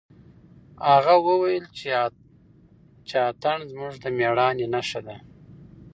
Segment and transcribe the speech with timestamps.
[0.89, 1.65] هغه وویل
[3.07, 5.17] چې اتڼ زموږ د مېړانې نښه ده.